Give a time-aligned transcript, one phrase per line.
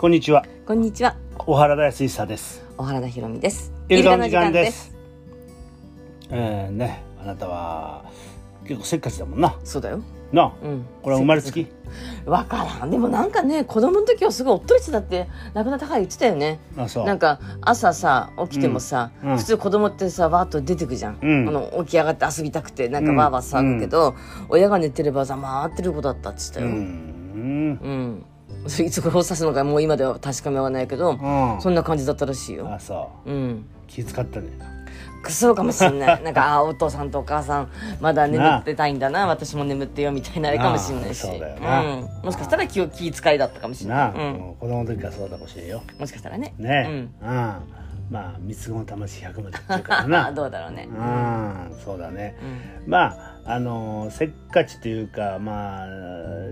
[0.00, 0.46] こんにちは。
[0.64, 1.14] こんにちは。
[1.36, 2.64] 小原田康久です。
[2.78, 3.70] 小原田博美です。
[3.90, 4.94] イルカの時間です。
[6.30, 8.06] えー、ね、あなたは
[8.64, 9.54] 結構せっかちだもんな。
[9.62, 10.00] そうだよ。
[10.32, 10.86] なあ、うん。
[11.02, 11.66] これは生まれつき？
[12.24, 12.90] わからん。
[12.90, 16.60] でもなんかね、子供の時はすごいおっとりしてたって亡くなったから言ってたよね。
[16.78, 17.04] あ、そう。
[17.04, 24.14] なんか朝さ起きてもさ、うんうん普通子供ってさわーっと出てくじゃん、うんあの起き上がって遊びたくてなんかわーわー騒ぐけど、
[24.48, 27.10] 親が寝てればざまってる子だったっつったうよん。
[27.32, 28.29] うん、それ
[28.84, 31.60] いつ頃を指すのかもう今では確かめはないけど、うん。
[31.60, 32.68] そんな感じだったらしいよ。
[32.72, 33.30] あ、そう。
[33.30, 33.66] うん。
[33.86, 34.48] 気遣ったね。
[35.22, 36.22] くそうかもしんない。
[36.24, 37.68] なんかあーお父さんとお母さん
[38.00, 39.26] まだ眠ってたいんだな。
[39.26, 41.26] 私も眠ってよみたいなあれかもしんないし。
[41.26, 45.82] うん、もしかしたら気を気遣いだったかもしれなあ、ない、うん、子供の時からそうだかもしれんよ。
[45.98, 46.54] もしかしたらね。
[46.58, 46.86] ね。
[46.88, 46.90] え。
[46.90, 47.10] うん。
[48.10, 50.32] まあ三つ子の魂100までっていうからうん、な。
[50.32, 52.36] どうだろうね、うん、そうだね。
[52.84, 52.90] うん。
[52.90, 55.86] まああのせっかちというかまあ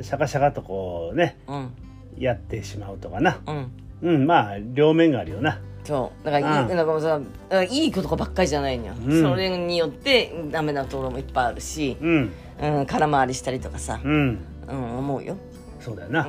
[0.03, 1.39] シャカシャカとこうね。
[1.49, 1.73] うん
[2.21, 3.41] やってしまうとかな。
[3.47, 3.71] うん。
[4.01, 5.61] うん、まあ両面があるよな。
[5.85, 6.25] そう。
[6.25, 6.77] だからいい,、うん。
[6.77, 9.23] なんかもうさだからいいことばっかりじゃないのよ、うん。
[9.23, 15.37] それによってダメなところもいっぱいあるし、うん、うん、空回りしたりとかさ、うん、うん、思うよ、
[15.81, 16.27] そうだよな。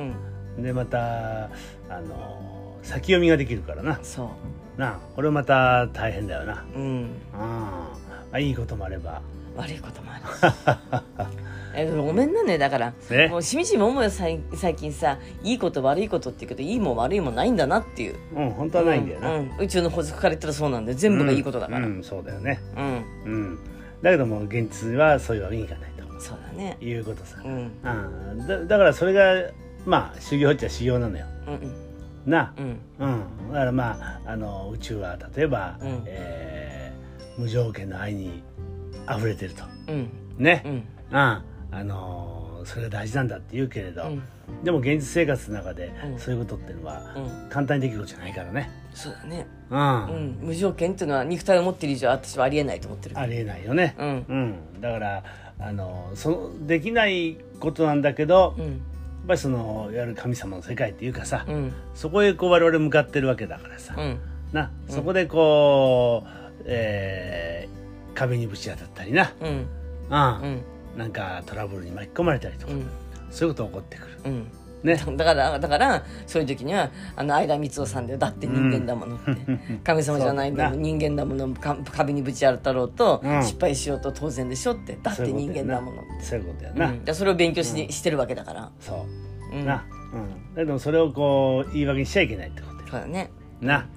[0.56, 1.48] うん、でまたあ
[2.08, 3.98] の先読みができるからな。
[4.02, 4.30] そ
[4.76, 6.64] なあ、これまた大変だよな。
[6.74, 7.08] う、うん、うん、
[8.32, 9.20] あいいこともあれば。
[9.56, 11.36] 悪いこともあるし
[11.74, 12.58] えごめんなね。
[12.58, 14.10] だからねもうしみじみ思うよ。
[14.10, 18.16] 最最近さいいこと悪いことって言うけどいいも悪いもないんだなっていう。
[18.34, 19.34] うん、本当はないんだよな。
[19.36, 19.64] うんうん。
[19.64, 21.78] 宇宙の法則から言ったらそうなんだよ全部がいいことだから。
[21.78, 22.60] うん、うん、うんそうだよね。
[22.76, 23.58] うん。
[24.02, 26.20] だけども現実はそういうわけにいかないと。
[26.20, 26.76] そうだね。
[26.80, 27.40] いうことさ。
[27.44, 27.70] うん。
[27.82, 29.50] うん、だだからそれが
[29.86, 31.26] まあ修行っちゃ修行なのよ。
[31.46, 32.30] うん。
[32.30, 32.52] な？
[32.58, 32.78] うん。
[32.98, 36.02] うん、だからまああの宇宙は例えば、うん。
[36.06, 36.80] えー
[37.38, 38.42] 無条件の愛に
[39.08, 39.62] 溢れてると。
[39.88, 40.10] うん。
[40.36, 40.72] ね、うん。
[40.72, 44.22] うんあのそれが大事なんだって言うけれど、うん。
[44.64, 46.18] でも現実生活の中でうん。
[46.18, 47.48] そういうことっていうのはうん。
[47.48, 49.46] 簡単にできることじゃないからね、そうだね。
[49.70, 49.78] うん。
[49.78, 50.38] うん。
[50.42, 53.18] 無条件っていうのは肉体を持ってる以上私はありえないと思ってる。
[53.18, 54.24] ありえないよね、うん。
[54.28, 54.80] うん。
[54.80, 55.24] だから
[55.58, 58.80] あのそのできないことなんだけど、やっうん
[59.28, 61.72] ぱりそのいわゆる神様の世界っていうかさ、うん。
[61.94, 64.18] そこへこう我々向かってるわけだからさ、うん。
[64.52, 64.70] な。
[64.88, 67.80] そこでこう、えー
[68.12, 69.48] 壁にぶち当たったりな、うん。
[69.48, 69.56] うん。
[70.42, 70.62] うん
[70.96, 72.86] なんかトラブルに巻き込まれたりとか、うん。
[73.30, 74.18] そういうことが起こってくる。
[74.24, 74.46] うん。
[74.82, 74.96] ね。
[75.16, 79.34] だからだからそういう時にはあの相田光雄さんでだって人間だものって、
[79.84, 83.42] 神様じゃないんだも人間だものか壁にぶち当たろうと、うん。
[83.42, 86.24] 失敗しようと当然でしょってだって人間だものって。
[86.24, 89.06] そういうことやな、うん、でそれを勉強し,、してるわけだから、そ
[89.52, 93.30] う、うん、な、うん、だけどそれをこう言い訳にしちゃいけないってことそうだね。
[93.60, 93.88] やな、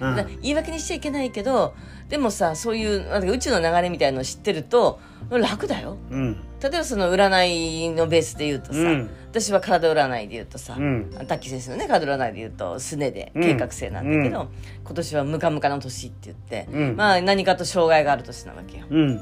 [0.00, 0.16] うん。
[0.16, 1.74] だ言い訳にしちゃいけないけど
[2.08, 4.98] でもさそういう宇宙の流れみたいのを知ってると
[5.30, 5.96] 楽だよ。
[6.10, 6.36] うん。
[6.60, 9.10] 例えばその占いのベースで言うとさ、うん。
[9.30, 11.10] 私は体占いで言うとさ、うん。
[11.28, 13.42] タッキー先生のね体占いで言うとすねでうん。
[13.42, 14.48] 計画性なんだけど、うん。
[14.84, 16.96] 今年はムカムカの年って言って、うん。
[16.96, 18.98] まあ何かと障害がある年なわけよ、うん。
[18.98, 19.20] うん、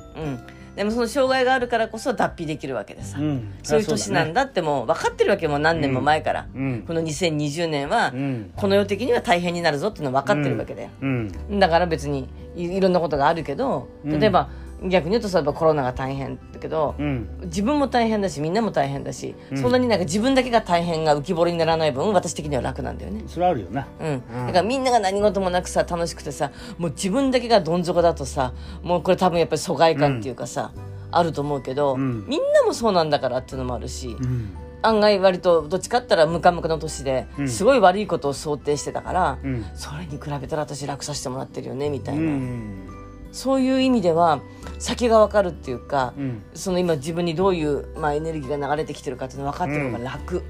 [0.78, 3.52] でもその障害があるからこそ脱皮できるわけでさ、うん。
[3.64, 6.84] そういう年なんだってもう分かってるわけよもう何年も前から、うん。
[6.86, 8.52] この2020年は、うん。
[8.54, 11.58] この世的には大変になるぞっていうの分かってるわけだよ、うん。
[11.58, 14.20] だから別にいいろんなことがあるけどうん。
[14.20, 14.50] 例えば、
[14.82, 17.28] 逆に言うと例えばコロナが大変だけど、うん。
[17.44, 19.58] 自分も大変だしみんなも大変だし、うん。
[19.58, 23.24] そんなになんか自分だけが大変が浮き彫りにならない分私的には楽なんだよね。
[23.26, 28.52] それあるよなうん、だからみんなが何事もなくさ楽しくてさもう自分だけがどん底だとさ
[28.82, 30.72] もうこれ多分やっぱり疎外感っていうかさ、
[31.10, 32.24] あると思うけど、うん。
[32.26, 34.50] みんなもそうなんだからっていうのもあるし、うん。
[34.80, 37.48] 案外割とどっちかったらムカムカの年でうん。
[37.48, 39.64] すごい悪いことを想定してたから、うん。
[39.74, 42.87] それに比べたら私楽させてもらってるよねみたういな、ん
[43.32, 44.40] そういう意味では
[44.78, 46.42] 先が分かるっていうか、うん。
[46.54, 50.42] その今自分にどういう、まあ、エネルギーが流れてきてるかっていうの分かってる方が楽、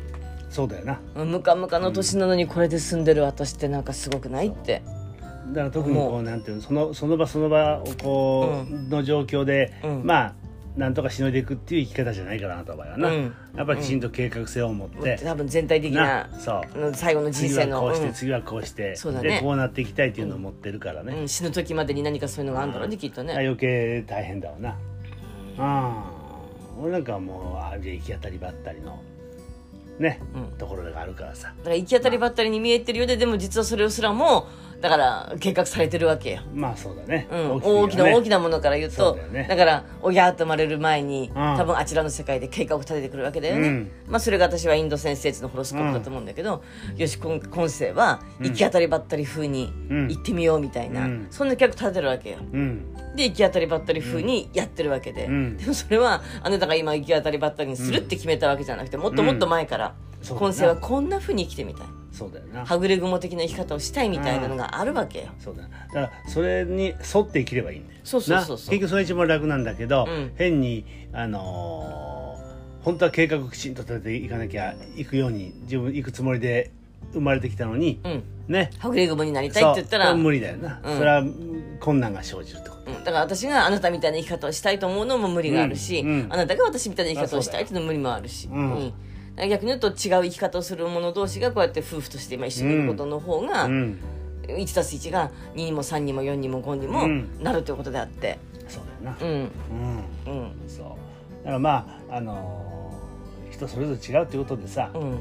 [0.50, 1.24] そうだよな。
[1.24, 4.82] ムカムカの年なのにこれで住んでる私ってなんかすごくないって。
[5.48, 10.02] だから特にこうなんていうのそのその場その場をこう、の状況で、うん。
[10.04, 10.34] まあ
[10.76, 13.34] なんとかしのいでいくっていう生き方じゃないかなあなたの場合はな、うん。
[13.56, 16.80] やっぱりきちんと計画性を持って、多分全体的なそう。
[16.80, 18.12] うん最後の人次生のはこうして、うん。
[18.14, 19.28] 次はこうしてそうだね。
[19.28, 21.28] でこうなっていきたいっていうのを持ってるからね、うん。
[21.28, 23.34] 死ぬ時までに何かそういうのがあるんだろうねきっとね。
[23.34, 24.76] 余計大変だわな。
[25.58, 26.12] あ
[26.80, 29.02] 俺なんかはもうああいう行き当たりばったりの
[29.98, 30.58] ね、うん。
[30.58, 31.52] ところがあるからさ。
[31.58, 34.46] だから行き当たりばったりに見えてるようででも実はそれすらも
[34.80, 36.40] だから計画されてるわけよ。
[36.54, 39.44] まあそうだね、うん、大きな大きなものから言うとだよね。
[39.44, 41.32] から親と生まれる前に、ん。
[41.32, 43.90] 多分あちらの世界で計画を立ててくるわけだよね、うん。
[44.06, 46.62] まあ、それが私はインド先生のホロスコープだと思うんだけど、
[46.96, 50.08] よし今今世は行き当たりばったり風にうん。
[50.08, 51.26] 行ってみようみたいな、うん。
[51.30, 52.38] そんな計画立てるわけよ。
[52.52, 52.94] うん。
[53.16, 55.56] で行き当たりばったり風にやってるわけで、うん。
[55.56, 59.94] でもそれはあなたが今行き当たりばったりにするって決めたわけじゃなくてもっともっと前から、
[60.28, 62.64] 今世はこんな風に生きてみたいそうだよな。
[62.64, 65.62] はぐれ雲的な生き方をしたいみたいなのがあるわけよ、そうだ。
[65.62, 68.00] よだからそれに沿って生きればいいんだよ。
[68.04, 68.56] そうそうそうそう。
[68.56, 68.70] な。
[68.72, 70.32] 結局それが一番楽なんだけど、うん。
[70.36, 72.18] 変にあのー
[72.82, 76.70] 本当は計画きちんと立てていかなきゃ行くように自分行くつもりで
[77.12, 78.24] 生まれてきたのに、うん。
[78.48, 78.70] ね。
[78.78, 80.14] はぐれ雲になりたいって言ったら。
[80.14, 81.24] 無理だよな、うんそれは
[81.80, 82.90] 困難が生じるってこと。
[82.90, 82.98] うん。
[82.98, 86.08] だから私があなたみたいな生き方をしたいと思うのも無理があるし、うん。
[86.08, 86.32] うん。
[86.32, 88.92] あなたが私みたいな生き方をしたいっていうのも無理もあるし、うん
[89.46, 89.94] 逆に言うと違う
[90.24, 93.98] 生き方をする者同士がこうやって夫婦として今一緒にいることの方が、うん。
[94.48, 97.28] 1たす1が2にも3にも4にも5にもうん。
[97.42, 98.38] なるということであって。
[98.68, 99.26] そうだよな。
[99.26, 99.50] うん。
[100.26, 100.40] うん。
[100.40, 100.52] うん。
[100.68, 100.86] そう。
[101.44, 105.18] だからまああのー人それぞれ違うっていうことでさ、やっうん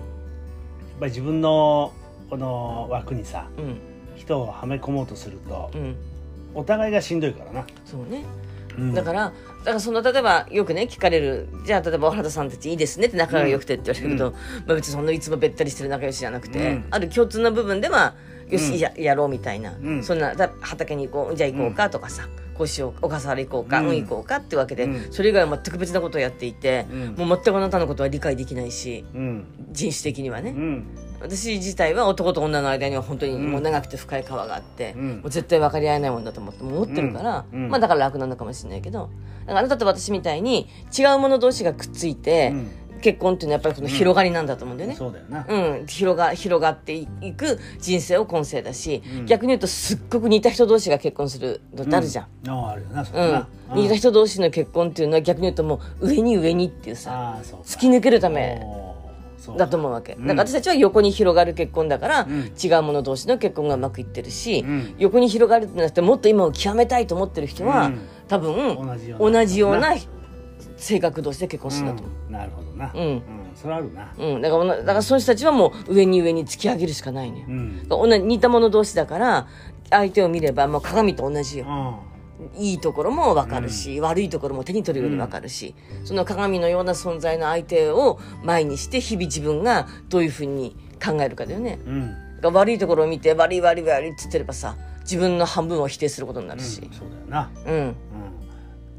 [0.99, 1.91] ぱり自分の
[2.29, 3.77] この枠にさうん。
[4.15, 5.95] 人をはめ込もうとするとうん。
[6.55, 8.23] お互いがしんどいからな、そうね
[8.77, 8.93] うん。
[8.93, 14.33] だからだからその例えばよくね聞かれるじゃあ例えば小原さんたちいいですねって仲が良くてって言われるけど、うん。
[14.67, 16.85] まあ、別にそんないつもべったりしてる仲良しじゃなくて、うん。
[16.91, 18.15] ある共通の部分では
[18.49, 20.03] よし、うんややろうみたいな、うん。
[20.03, 23.91] そんなだ畑に行こうじゃあ行こうかとかさ、こうしよう小笠原行こうか、ううん。
[23.91, 25.11] ん、行こうかってわけで、うん。
[25.11, 27.27] それ以外は全く別なことをやっていて、うん。
[27.27, 29.45] もう全くあなたのことは理解できないしうん。
[29.71, 30.87] 人種的にはね、うん。
[31.19, 35.07] 私自体は男と女の間には本当にもう長くて深い川があって、うん。
[35.17, 39.09] もう絶対分かり合えないもんだと思って思ってるから、まあだから楽なのかもしれないけど
[39.41, 40.67] だからあなたと私みたいに
[40.97, 44.95] 違う者同士がくっついて、うん結婚っていうのはやっぱりこの広がりなんだと思うんだよね。
[44.95, 49.25] そうだよな、うん、広が広がっていく人生を今世だし、うん。
[49.25, 52.25] 逆に言うとすっごく似た人同士が結婚するのってあるじゃん。
[52.49, 53.27] あああるよなそうん。
[53.27, 58.61] うだな、似た人同士の結婚っていうのは逆に言うともう上に上にっていうさう突き抜けるため
[59.57, 60.27] だと思うわけ、うん。
[60.27, 62.51] だから私たちは横に広がる結婚だから、うん。
[62.61, 64.95] 違う者同士の結婚がうまくいってるし、うん。
[64.97, 67.99] 横に広がるってなってもっと今を極めたいと思ってる人は、うん。
[68.27, 68.75] 多分
[69.17, 69.95] 同じような
[70.77, 72.03] 性格同士で結婚するんだと。
[72.03, 72.15] 思う。
[72.27, 72.31] うん。
[72.31, 72.91] なるほどな。
[72.93, 73.21] うん。
[73.55, 74.13] それあるな。
[74.17, 77.87] うん、だからだからその人たちはもう上に上に突き上げるしかないのよ、うん。
[77.89, 79.47] 同じ似た者同士だから
[79.89, 81.65] 相手を見ればもう鏡と同じよ。
[81.67, 82.03] う
[82.59, 82.61] ん。
[82.61, 92.11] いいところも分かるし、悪いところも手に取るように分かるし、その鏡のような存在の相手を前にして日々自分がどういうふうに考えるかだよね、うん。
[92.11, 96.81] だから悪いところを見て悪い悪い悪いって言ってればさ自分の半分を否定することになるし。
[96.81, 96.93] うん。
[96.93, 97.51] そうだよな。
[97.65, 97.95] うん、うん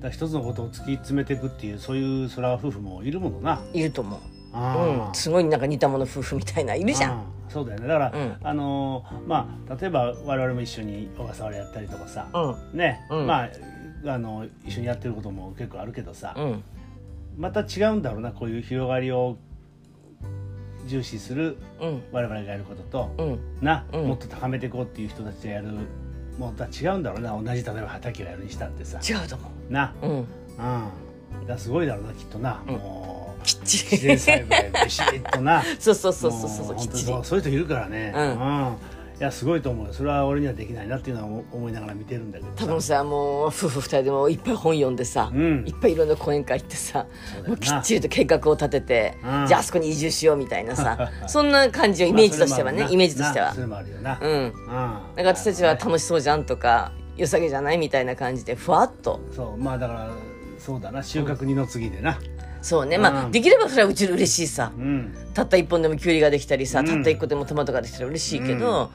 [0.01, 3.61] だ一つのことを突き詰めていくっていうそういうそれは夫婦もいるものな。
[3.73, 4.21] いると思う、
[4.53, 7.19] あうん、すごいなんか似た者夫婦みたいないるじゃん。
[7.19, 7.89] んそうだよね。
[7.89, 8.37] だから、うん。
[8.43, 12.79] あのーまあ例えば我々も一緒に小笠原やったりとかさ、うん。
[12.79, 13.27] ね、うん。
[13.27, 13.51] まあ
[14.07, 16.63] あの一緒にやってることも結構あるけどさ、うん。
[17.37, 19.37] また違うんだろうなこういう広がりを
[20.87, 22.03] 重視するうん。
[22.13, 23.41] 我々がやることと、うん。
[23.61, 24.09] な、うん。
[24.09, 25.69] もっと高めていこうっていう人たちがやる
[26.39, 27.31] ものとは違うんだろうな。
[27.33, 28.99] 同じ例えば畑をやるにしたってさ。
[28.99, 30.27] 違うと思な、ううん。
[31.41, 32.75] うん、だすごいだろうなきっとな、うん。
[32.75, 35.63] もうきっち自然り栽培ビシッとな。
[35.79, 36.89] そうそうそうそうそうもきっちり。
[36.89, 38.77] 本当にそうそういう人いるからね、うん
[39.21, 39.93] いやすごいと思うよ。
[39.93, 45.65] それは俺にはできないなっていうのは思いながら見てるんだけど多分さもう夫婦二人でもいっぱい本読んでさ、うん。
[45.67, 47.07] いっぱいいろんな講演会行ってさ
[47.47, 49.47] もうきっちりと計画を立てて、うん。
[49.49, 54.19] じゃああそこに移住しようみたいなさ そんな感じをイメージとしてはね、イメージとしてはそれもあるよな。
[54.23, 54.31] うん。
[54.31, 54.53] うん。
[54.53, 59.21] だから私たちは楽しそうじゃんとか良さげじゃないみたいな感じでふわっと。
[59.35, 59.61] そう。
[59.61, 60.11] まあだから
[60.59, 61.03] そうだな。
[61.03, 62.19] 収穫二の次でな。
[62.63, 62.99] そうね。
[62.99, 63.33] まあ、うん。
[63.33, 64.73] できればそれはうち嬉しいさ。
[64.77, 65.15] うん。
[65.35, 66.87] たった一本でもきゅうりができたりさ、うん。
[66.87, 68.91] たった一個でもトマトができたら嬉しいけど、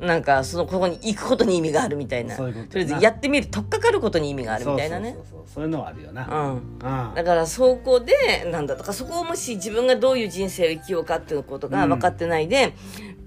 [0.00, 2.36] なんかそのここに行くことに意味があるみたいな。
[2.36, 5.12] ととりあえずやってみる取っかかることに意味があるみたいなね。
[5.12, 5.54] そうそうそうそう。
[5.54, 6.26] そういうのはあるよな。
[6.26, 6.54] うん。
[6.54, 12.74] うんだからそこでなんだとかそこをもし自分がどういう人生を生きようかっていうことが分かってないで、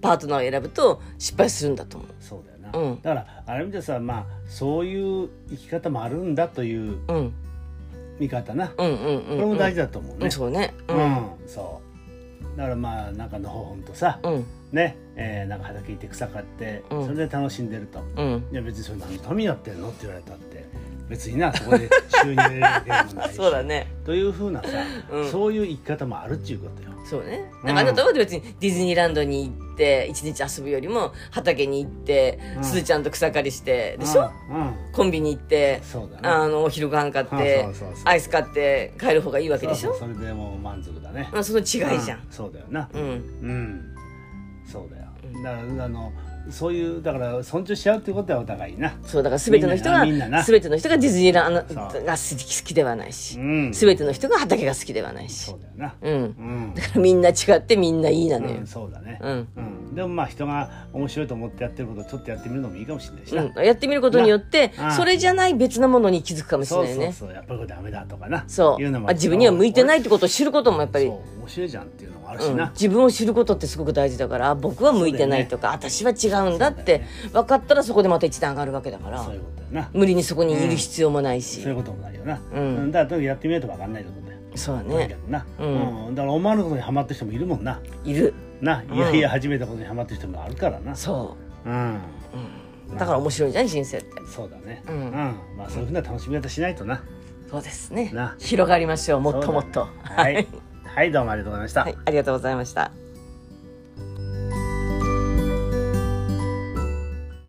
[0.01, 2.09] パートナーを選ぶと失敗するんだと思う。
[2.19, 3.01] そうだよな、うん。
[3.01, 7.33] だからあれ見てさまあそういう生き方もあるんだといううん。
[8.19, 10.73] 見方な、うんうんうん、これも大事だと思うね、うんそうね。
[10.87, 11.86] ううんん、そう
[12.55, 14.45] だからまあなんかのほほんとさ、うん。
[14.71, 17.05] ね、えーなんか畑行って草買って、うん。
[17.05, 18.47] それで楽しんでると、うん。
[18.51, 20.65] いや別にそれ何のためにやってんのって言われたって
[21.09, 21.89] 別になそこで
[22.23, 23.35] 収入得るわけでもないし。
[23.37, 23.87] そうだね。
[24.05, 24.69] というふうなさ、
[25.11, 25.31] うん。
[25.31, 26.89] そういう生き方もあるっていうことよ。
[27.05, 27.49] そうね。
[27.63, 27.77] うん。
[27.77, 32.63] あなたは別にディズニーランドに行って一日遊ぶよりも畑に行って、うん。
[32.63, 34.75] すずちゃんと草刈りしてでしょ、うん、うん。
[34.91, 35.81] コンビニ行ってね。
[36.23, 37.67] あのお昼ご飯買って
[38.03, 39.93] アイス買って帰る方がいいわけでしょ？
[39.93, 41.29] それでもう満足だね。
[41.31, 41.65] まあその違い
[42.01, 42.27] じゃん。
[42.31, 42.89] そうだよな。
[42.91, 43.01] うん。
[43.01, 43.95] うん。
[44.65, 45.05] そうだよ。
[45.43, 46.11] だからあの
[46.51, 48.97] そういうだから尊重し合うっていうことはお互いな。
[49.03, 53.71] そうだから全ての人が全ての人がディズニーランドが好き好きではないし、うん。
[53.71, 55.45] 全ての人が畑が好きではないし。
[55.45, 55.95] そうだよな。
[56.01, 56.13] うん。
[56.13, 56.17] う
[56.71, 56.73] ん。
[56.75, 58.57] だからみんな違ってみんないいなのよ。
[58.59, 59.19] うん、そうだね。
[59.21, 59.31] うん。
[59.31, 67.13] うんでもまあ人が面白いと思ってやってることをちょっとやってみるのもいいかもしれないしな、うん、やってみることによってそれじゃない別なものに気づくかもしれそうないね。
[67.13, 68.81] そうそうやっぱりこれダメだとかなそう。
[68.81, 71.07] いうのもあ自分には向いてないっいてことを知ることもやっぱり。
[71.07, 79.23] そう面白いじゃんっていうのもあるしうんな、自分を知ることってすごく大事だからあ僕は向いてないとか、私は違うんだって分かったらそこでまた一段上がるわけだから。
[79.23, 79.89] そういうことだよな。
[79.93, 82.91] 無理にそこにいる必要もないし、そういうこともないよな、うん。
[82.91, 84.89] だからとにかくやってみないと分かんないってことだよそうだね。
[84.89, 86.07] とにかくな、うん。
[86.07, 86.15] うん。
[86.15, 87.79] だから思わぬことにハマってる人もいるもんな。
[88.03, 88.33] いる。
[88.61, 90.95] な、いやいや始めたことにハマってる人もあるからな。
[90.95, 91.69] そう。
[91.69, 91.73] ん。
[91.73, 91.97] う、
[92.89, 94.09] うん、だから面白いじゃん人生って。
[94.33, 94.83] そうだね。
[94.87, 95.11] うん。
[95.57, 97.03] まあそういうふうな楽しみ方しないとな。
[97.49, 98.11] そうですね。
[98.13, 98.35] な。
[98.39, 99.85] 広がりましょうもっともっと。
[99.85, 100.47] ねはい、
[100.97, 102.91] はい、どうもありがとうございました、はい、ありがとうございました